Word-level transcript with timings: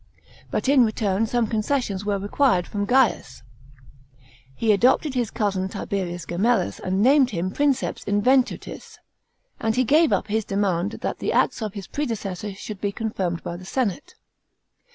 But 0.49 0.67
in 0.67 0.83
return 0.83 1.27
some 1.27 1.45
concessions 1.45 2.03
were 2.03 2.17
required 2.17 2.65
from 2.65 2.85
Gaius, 2.87 3.43
He 4.55 4.71
adopted 4.71 5.13
his 5.13 5.29
cousin 5.29 5.69
Tiberius 5.69 6.25
Gemellus 6.25 6.79
and 6.79 7.03
named 7.03 7.29
him 7.29 7.51
princess 7.51 8.03
iuventutis; 8.05 8.97
and 9.59 9.75
he 9.75 9.83
gave 9.83 10.11
up 10.11 10.25
his 10.27 10.43
demand 10.43 10.93
that 11.03 11.19
the 11.19 11.31
acts 11.31 11.61
of 11.61 11.75
his 11.75 11.85
predecessor 11.85 12.55
should 12.55 12.81
be 12.81 12.91
confirmed 12.91 13.43
by 13.43 13.55
the 13.57 13.63
senate. 13.63 14.15